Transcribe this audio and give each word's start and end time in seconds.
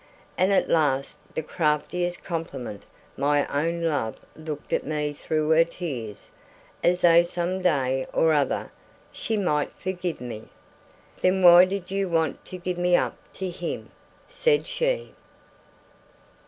And 0.35 0.51
at 0.51 0.65
the 0.65 0.73
last 0.73 1.19
and 1.35 1.47
craftiest 1.47 2.23
compliment 2.23 2.85
my 3.17 3.45
own 3.55 3.83
love 3.83 4.15
looked 4.35 4.73
at 4.73 4.83
me 4.83 5.13
through 5.13 5.49
her 5.51 5.63
tears, 5.63 6.31
as 6.83 7.01
though 7.01 7.21
some 7.21 7.61
day 7.61 8.07
or 8.11 8.33
other 8.33 8.71
she 9.11 9.37
might 9.37 9.71
forgive 9.73 10.19
me. 10.19 10.45
"Then 11.21 11.43
why 11.43 11.65
did 11.65 11.91
you 11.91 12.09
want 12.09 12.43
to 12.45 12.57
give 12.57 12.79
me 12.79 12.95
up 12.95 13.15
to 13.33 13.51
him?" 13.51 13.91
said 14.27 14.65
she. 14.65 15.13